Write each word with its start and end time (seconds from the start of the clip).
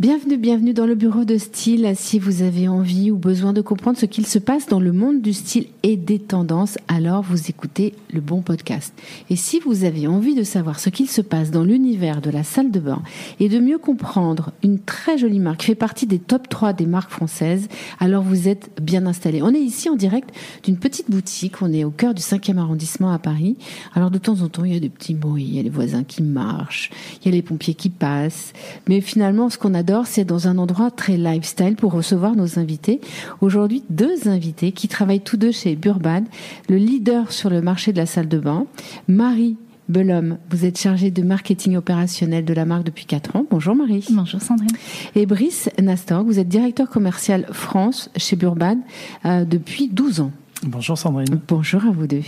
Bienvenue, 0.00 0.38
bienvenue 0.38 0.72
dans 0.72 0.86
le 0.86 0.94
bureau 0.94 1.26
de 1.26 1.36
style. 1.36 1.92
Si 1.94 2.18
vous 2.18 2.40
avez 2.40 2.68
envie 2.68 3.10
ou 3.10 3.18
besoin 3.18 3.52
de 3.52 3.60
comprendre 3.60 3.98
ce 3.98 4.06
qu'il 4.06 4.26
se 4.26 4.38
passe 4.38 4.66
dans 4.66 4.80
le 4.80 4.92
monde 4.92 5.20
du 5.20 5.34
style 5.34 5.66
et 5.82 5.98
des 5.98 6.18
tendances, 6.18 6.78
alors 6.88 7.20
vous 7.20 7.50
écoutez 7.50 7.92
le 8.10 8.22
bon 8.22 8.40
podcast. 8.40 8.94
Et 9.28 9.36
si 9.36 9.60
vous 9.60 9.84
avez 9.84 10.06
envie 10.06 10.34
de 10.34 10.42
savoir 10.42 10.80
ce 10.80 10.88
qu'il 10.88 11.06
se 11.06 11.20
passe 11.20 11.50
dans 11.50 11.64
l'univers 11.64 12.22
de 12.22 12.30
la 12.30 12.44
salle 12.44 12.70
de 12.70 12.80
bain 12.80 13.02
et 13.40 13.50
de 13.50 13.58
mieux 13.58 13.76
comprendre 13.76 14.52
une 14.64 14.78
très 14.78 15.18
jolie 15.18 15.38
marque 15.38 15.60
qui 15.60 15.66
fait 15.66 15.74
partie 15.74 16.06
des 16.06 16.18
top 16.18 16.48
3 16.48 16.72
des 16.72 16.86
marques 16.86 17.10
françaises, 17.10 17.68
alors 17.98 18.22
vous 18.22 18.48
êtes 18.48 18.70
bien 18.80 19.04
installé. 19.04 19.42
On 19.42 19.52
est 19.52 19.60
ici 19.60 19.90
en 19.90 19.96
direct 19.96 20.30
d'une 20.64 20.78
petite 20.78 21.10
boutique. 21.10 21.60
On 21.60 21.74
est 21.74 21.84
au 21.84 21.90
cœur 21.90 22.14
du 22.14 22.22
5e 22.22 22.56
arrondissement 22.56 23.12
à 23.12 23.18
Paris. 23.18 23.58
Alors 23.94 24.10
de 24.10 24.16
temps 24.16 24.40
en 24.40 24.48
temps, 24.48 24.64
il 24.64 24.72
y 24.72 24.76
a 24.78 24.80
des 24.80 24.88
petits 24.88 25.12
bruits, 25.12 25.44
il 25.46 25.56
y 25.56 25.60
a 25.60 25.62
les 25.62 25.68
voisins 25.68 26.04
qui 26.04 26.22
marchent, 26.22 26.90
il 27.20 27.26
y 27.26 27.28
a 27.28 27.32
les 27.32 27.42
pompiers 27.42 27.74
qui 27.74 27.90
passent. 27.90 28.54
Mais 28.88 29.02
finalement, 29.02 29.50
ce 29.50 29.58
qu'on 29.58 29.74
adore, 29.74 29.89
c'est 30.04 30.24
dans 30.24 30.46
un 30.46 30.58
endroit 30.58 30.90
très 30.90 31.16
lifestyle 31.16 31.74
pour 31.74 31.92
recevoir 31.92 32.36
nos 32.36 32.58
invités. 32.58 33.00
Aujourd'hui, 33.40 33.82
deux 33.90 34.28
invités 34.28 34.72
qui 34.72 34.88
travaillent 34.88 35.20
tous 35.20 35.36
deux 35.36 35.52
chez 35.52 35.74
Burban, 35.74 36.24
le 36.68 36.76
leader 36.76 37.32
sur 37.32 37.50
le 37.50 37.60
marché 37.60 37.92
de 37.92 37.98
la 37.98 38.06
salle 38.06 38.28
de 38.28 38.38
bain, 38.38 38.66
Marie 39.08 39.56
Belhomme, 39.88 40.38
vous 40.50 40.64
êtes 40.64 40.78
chargée 40.78 41.10
de 41.10 41.22
marketing 41.22 41.76
opérationnel 41.76 42.44
de 42.44 42.54
la 42.54 42.64
marque 42.64 42.84
depuis 42.84 43.06
4 43.06 43.34
ans. 43.34 43.44
Bonjour 43.50 43.74
Marie. 43.74 44.04
Bonjour 44.10 44.40
Sandrine. 44.40 44.70
Et 45.16 45.26
Brice 45.26 45.68
Nastor, 45.82 46.22
vous 46.22 46.38
êtes 46.38 46.46
directeur 46.46 46.88
commercial 46.88 47.46
France 47.50 48.10
chez 48.16 48.36
Burban 48.36 48.78
euh, 49.24 49.44
depuis 49.44 49.88
12 49.88 50.20
ans. 50.20 50.30
Bonjour 50.62 50.98
Sandrine. 50.98 51.40
Bonjour 51.48 51.86
à 51.86 51.90
vous 51.90 52.06
deux. 52.06 52.20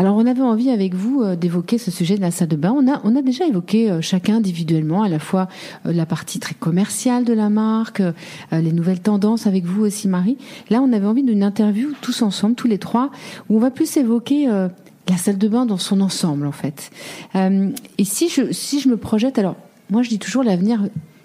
Alors 0.00 0.16
on 0.16 0.26
avait 0.26 0.42
envie 0.42 0.70
avec 0.70 0.94
vous 0.94 1.22
euh, 1.22 1.36
d'évoquer 1.36 1.78
ce 1.78 1.92
sujet 1.92 2.16
de 2.16 2.20
la 2.20 2.32
salle 2.32 2.48
de 2.48 2.56
bain. 2.56 2.74
On 2.76 2.92
a, 2.92 3.00
on 3.04 3.14
a 3.14 3.22
déjà 3.22 3.46
évoqué 3.46 3.88
euh, 3.88 4.00
chacun 4.00 4.38
individuellement 4.38 5.04
à 5.04 5.08
la 5.08 5.20
fois 5.20 5.46
euh, 5.86 5.92
la 5.92 6.04
partie 6.04 6.40
très 6.40 6.56
commerciale 6.56 7.24
de 7.24 7.32
la 7.32 7.48
marque, 7.48 8.02
les 8.50 8.72
nouvelles 8.72 8.98
tendances 8.98 9.46
avec 9.46 9.66
vous 9.66 9.84
aussi 9.84 10.08
Marie. 10.08 10.36
Là 10.68 10.82
on 10.82 10.92
avait 10.92 11.06
envie 11.06 11.22
d'une 11.22 11.44
interview 11.44 11.90
tous 12.00 12.22
ensemble, 12.22 12.56
tous 12.56 12.66
les 12.66 12.78
trois, 12.78 13.12
où 13.48 13.56
on 13.56 13.60
va 13.60 13.70
plus 13.70 13.96
évoquer 13.96 14.48
la 14.48 15.16
salle 15.16 15.38
de 15.38 15.48
bain 15.48 15.64
dans 15.64 15.78
son 15.78 16.00
ensemble 16.00 16.46
en 16.46 16.52
fait. 16.52 16.90
et 17.34 18.04
si 18.04 18.28
je, 18.28 18.52
si 18.52 18.80
je 18.80 18.88
me 18.88 18.96
projette, 18.96 19.38
alors 19.38 19.56
moi 19.90 20.02
je 20.02 20.08
dis 20.08 20.18
toujours 20.18 20.42
l'avenir 20.42 20.80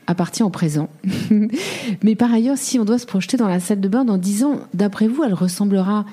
appartient 0.07 0.43
au 0.43 0.49
présent. 0.49 0.89
Mais 2.03 2.15
par 2.15 2.31
ailleurs, 2.31 2.57
si 2.57 2.79
on 2.79 2.85
doit 2.85 2.99
se 2.99 3.05
projeter 3.05 3.37
dans 3.37 3.47
la 3.47 3.59
salle 3.59 3.79
de 3.79 3.87
bain 3.87 4.05
dans 4.05 4.17
dix 4.17 4.43
ans, 4.43 4.59
d'après 4.73 5.07
vous, 5.07 5.23
elle 5.23 5.33
ressemblera 5.33 6.05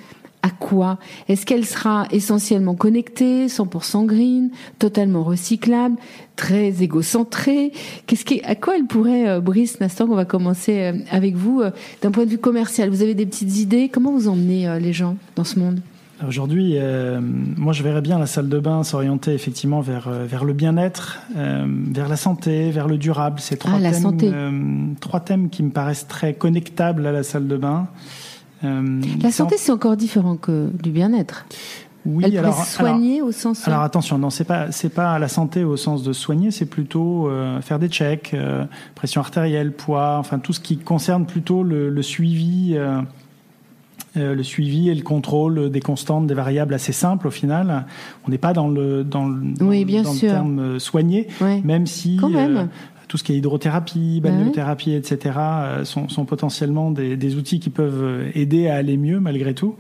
à 0.42 0.50
quoi 0.50 0.98
Est-ce 1.28 1.46
qu'elle 1.46 1.64
sera 1.64 2.06
essentiellement 2.10 2.74
connectée, 2.74 3.46
100% 3.46 4.06
green, 4.06 4.50
totalement 4.78 5.24
recyclable, 5.24 5.96
très 6.36 6.82
égocentrée? 6.82 7.72
Qu'est-ce 8.06 8.24
qui, 8.24 8.40
à 8.42 8.54
quoi 8.54 8.76
elle 8.76 8.86
pourrait, 8.86 9.28
euh, 9.28 9.40
Brice 9.40 9.80
Nastor, 9.80 10.08
on 10.10 10.14
va 10.14 10.24
commencer 10.24 10.80
euh, 10.80 10.92
avec 11.10 11.34
vous, 11.34 11.60
euh, 11.60 11.70
d'un 12.02 12.10
point 12.10 12.24
de 12.24 12.30
vue 12.30 12.38
commercial? 12.38 12.88
Vous 12.90 13.02
avez 13.02 13.14
des 13.14 13.26
petites 13.26 13.58
idées? 13.58 13.88
Comment 13.88 14.12
vous 14.12 14.28
emmenez 14.28 14.78
les 14.80 14.92
gens 14.92 15.16
dans 15.36 15.44
ce 15.44 15.58
monde? 15.58 15.80
Aujourd'hui, 16.26 16.76
moi 17.56 17.72
je 17.72 17.84
verrais 17.84 18.00
bien 18.00 18.18
la 18.18 18.26
salle 18.26 18.48
de 18.48 18.58
bain 18.58 18.82
s'orienter 18.82 19.34
effectivement 19.34 19.80
vers, 19.80 20.10
vers 20.10 20.44
le 20.44 20.52
bien-être, 20.52 21.20
vers 21.36 22.08
la 22.08 22.16
santé, 22.16 22.72
vers 22.72 22.88
le 22.88 22.98
durable. 22.98 23.38
C'est 23.38 23.56
trois, 23.56 23.78
ah, 23.80 24.12
thèmes, 24.18 24.96
trois 25.00 25.20
thèmes 25.20 25.48
qui 25.48 25.62
me 25.62 25.70
paraissent 25.70 26.08
très 26.08 26.34
connectables 26.34 27.06
à 27.06 27.12
la 27.12 27.22
salle 27.22 27.46
de 27.46 27.56
bain. 27.56 27.86
Euh, 28.64 29.00
la 29.22 29.30
santé, 29.30 29.56
c'est 29.58 29.72
encore 29.72 29.96
différent 29.96 30.36
que 30.36 30.70
du 30.82 30.90
bien-être. 30.90 31.46
Oui, 32.06 32.24
Elle 32.26 32.38
alors, 32.38 32.64
soigner 32.64 33.20
au 33.22 33.32
sens. 33.32 33.66
Alors 33.68 33.82
attention, 33.82 34.18
non, 34.18 34.30
c'est 34.30 34.44
pas 34.44 34.70
c'est 34.72 34.88
pas 34.88 35.18
la 35.18 35.28
santé 35.28 35.64
au 35.64 35.76
sens 35.76 36.02
de 36.02 36.12
soigner, 36.12 36.50
c'est 36.50 36.64
plutôt 36.66 37.28
euh, 37.28 37.60
faire 37.60 37.78
des 37.78 37.88
checks, 37.88 38.30
euh, 38.34 38.64
pression 38.94 39.20
artérielle, 39.20 39.72
poids, 39.72 40.16
enfin 40.18 40.38
tout 40.38 40.52
ce 40.52 40.60
qui 40.60 40.78
concerne 40.78 41.26
plutôt 41.26 41.62
le, 41.62 41.90
le 41.90 42.02
suivi. 42.02 42.76
le 44.14 44.42
suivi 44.42 44.88
et 44.88 44.94
le 44.94 45.02
contrôle 45.02 45.70
des 45.70 45.80
constantes, 45.80 46.26
des 46.26 46.34
variables 46.34 46.74
assez 46.74 46.92
simples 46.92 47.28
au 47.28 47.30
final. 47.30 47.84
On 48.26 48.30
n'est 48.30 48.38
pas 48.38 48.52
dans 48.52 48.68
le 48.68 49.04
dans 49.04 49.28
le, 49.28 49.52
oui, 49.60 49.84
bien 49.84 50.02
dans 50.02 50.12
sûr. 50.12 50.28
le 50.28 50.32
terme 50.34 50.78
soigner, 50.80 51.28
même 51.62 51.86
si 51.86 52.16
Quand 52.16 52.30
même 52.30 52.68
tout 53.08 53.16
ce 53.16 53.24
qui 53.24 53.32
est 53.32 53.36
hydrothérapie, 53.36 54.20
balnéothérapie, 54.20 54.92
etc., 54.92 55.38
sont, 55.84 56.08
sont 56.08 56.24
potentiellement 56.24 56.90
des, 56.90 57.16
des, 57.16 57.36
outils 57.36 57.58
qui 57.58 57.70
peuvent 57.70 58.28
aider 58.34 58.68
à 58.68 58.76
aller 58.76 58.96
mieux 58.96 59.18
malgré 59.18 59.54
tout. 59.54 59.76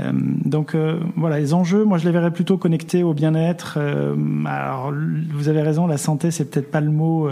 Euh, 0.00 0.12
donc 0.12 0.74
euh, 0.74 0.98
voilà, 1.16 1.38
les 1.38 1.54
enjeux, 1.54 1.84
moi 1.84 1.98
je 1.98 2.04
les 2.04 2.10
verrais 2.10 2.32
plutôt 2.32 2.58
connectés 2.58 3.02
au 3.02 3.14
bien-être. 3.14 3.74
Euh, 3.78 4.14
alors 4.46 4.92
vous 5.32 5.48
avez 5.48 5.62
raison, 5.62 5.86
la 5.86 5.98
santé 5.98 6.30
c'est 6.30 6.46
peut-être 6.46 6.70
pas 6.70 6.80
le 6.80 6.90
mot 6.90 7.28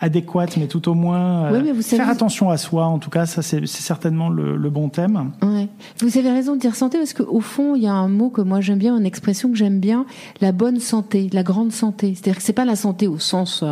adéquat, 0.00 0.46
mais 0.56 0.66
tout 0.66 0.88
au 0.88 0.94
moins 0.94 1.50
faire 1.82 2.08
attention 2.08 2.50
à 2.50 2.56
soi. 2.56 2.86
En 2.86 2.98
tout 2.98 3.10
cas, 3.10 3.26
ça 3.26 3.42
c'est 3.42 3.66
certainement 3.66 4.28
le, 4.28 4.56
le, 4.56 4.70
bon 4.70 4.88
thème. 4.88 5.32
Ouais. 5.42 5.68
Vous 6.00 6.18
avez 6.18 6.30
raison 6.30 6.54
de 6.54 6.60
dire 6.60 6.74
santé 6.74 6.98
parce 6.98 7.12
qu'au 7.12 7.40
fond 7.40 7.74
il 7.74 7.82
y 7.82 7.86
a 7.86 7.92
un 7.92 8.08
mot 8.08 8.30
que 8.30 8.40
moi 8.40 8.60
j'aime 8.60 8.78
bien, 8.78 8.96
une 8.96 9.06
expression 9.06 9.50
que 9.50 9.56
j'aime 9.56 9.80
bien, 9.80 10.06
la 10.40 10.52
bonne 10.52 10.80
santé, 10.80 11.28
la 11.32 11.42
grande 11.42 11.72
santé. 11.72 12.14
C'est-à-dire 12.14 12.36
que 12.36 12.42
c'est 12.42 12.52
pas 12.52 12.64
la 12.64 12.76
santé 12.76 13.06
au 13.06 13.18
sens 13.18 13.64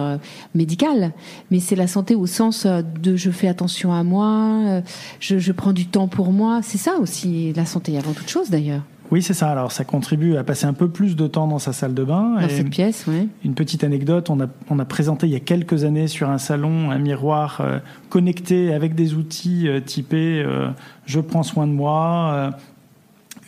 médical, 0.55 1.13
mais 1.51 1.61
c'est 1.61 1.77
la 1.77 1.87
santé 1.87 2.15
au 2.15 2.27
sens 2.27 2.67
de 2.67 3.17
je 3.17 3.31
fais 3.31 3.49
attention 3.49 3.93
à 3.93 4.03
moi, 4.03 4.83
je, 5.21 5.39
je 5.39 5.53
prends 5.53 5.73
du 5.73 5.87
temps 5.87 6.09
pour 6.09 6.33
moi. 6.33 6.61
C'est 6.63 6.79
ça 6.79 6.97
aussi 6.97 7.53
la 7.55 7.65
santé 7.65 7.97
avant 7.97 8.13
tout 8.13 8.26
chose 8.29 8.51
d'ailleurs. 8.51 8.83
Oui, 9.11 9.23
c'est 9.23 9.35
ça. 9.35 9.51
Alors, 9.51 9.73
ça 9.73 9.85
contribue 9.85 10.37
à 10.37 10.45
passer 10.45 10.67
un 10.67 10.73
peu 10.73 10.89
plus 10.89 11.17
de 11.17 11.27
temps 11.27 11.47
dans 11.47 11.59
sa 11.59 11.73
salle 11.73 11.95
de 11.95 12.03
bain. 12.03 12.41
Dans 12.41 12.49
cette 12.49 12.71
pièce, 12.71 13.05
oui. 13.07 13.29
Une 13.45 13.55
petite 13.55 13.85
anecdote, 13.85 14.31
on 14.31 14.41
a, 14.41 14.47
on 14.69 14.79
a 14.79 14.85
présenté 14.85 15.27
il 15.27 15.33
y 15.33 15.37
a 15.37 15.41
quelques 15.41 15.85
années 15.85 16.09
sur 16.09 16.29
un 16.29 16.39
salon 16.39 16.91
un 16.91 16.99
miroir 16.99 17.61
euh, 17.61 17.79
connecté 18.09 18.73
avec 18.73 18.95
des 18.95 19.15
outils 19.15 19.69
euh, 19.69 19.81
typés 19.81 20.43
euh, 20.45 20.69
je 21.05 21.21
prends 21.21 21.45
soin 21.45 21.67
de 21.67 21.73
moi, 21.73 22.53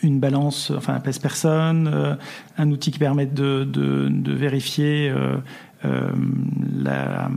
une 0.01 0.19
balance, 0.19 0.71
enfin 0.75 0.93
un 0.93 0.99
pèse-personne, 1.01 2.17
un 2.57 2.71
outil 2.71 2.91
qui 2.91 2.99
permet 2.99 3.25
de, 3.25 3.65
de, 3.65 4.07
de 4.09 4.33
vérifier 4.33 5.09
euh, 5.09 5.35
la, 5.83 7.29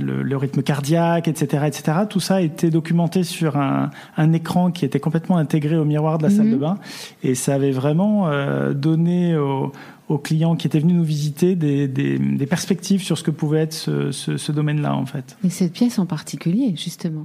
le, 0.00 0.22
le, 0.22 0.36
rythme 0.36 0.62
cardiaque, 0.62 1.28
etc., 1.28 1.64
etc. 1.66 1.98
Tout 2.08 2.20
ça 2.20 2.36
a 2.36 2.40
été 2.40 2.70
documenté 2.70 3.22
sur 3.22 3.56
un, 3.56 3.90
un 4.16 4.32
écran 4.32 4.70
qui 4.70 4.84
était 4.84 5.00
complètement 5.00 5.36
intégré 5.36 5.76
au 5.76 5.84
miroir 5.84 6.18
de 6.18 6.24
la 6.24 6.30
salle 6.30 6.50
de 6.50 6.54
mhm. 6.54 6.60
bain, 6.60 6.78
et 7.22 7.34
ça 7.34 7.54
avait 7.54 7.70
vraiment 7.70 8.28
euh, 8.28 8.72
donné 8.72 9.36
aux, 9.36 9.72
aux, 10.08 10.18
clients 10.18 10.56
qui 10.56 10.66
étaient 10.66 10.80
venus 10.80 10.96
nous 10.96 11.04
visiter 11.04 11.54
des, 11.54 11.86
des, 11.86 12.18
des 12.18 12.46
perspectives 12.46 13.02
sur 13.02 13.18
ce 13.18 13.22
que 13.22 13.30
pouvait 13.30 13.60
être 13.60 13.74
ce, 13.74 14.10
ce, 14.10 14.36
ce 14.36 14.52
domaine-là, 14.52 14.94
en 14.94 15.06
fait. 15.06 15.36
Et 15.44 15.50
cette 15.50 15.72
pièce 15.72 15.98
en 15.98 16.06
particulier, 16.06 16.74
justement. 16.76 17.18